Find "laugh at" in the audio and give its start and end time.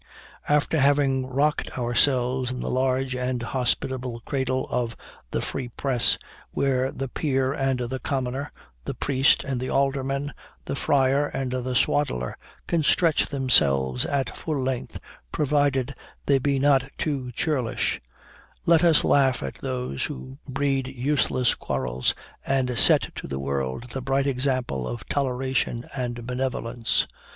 19.03-19.53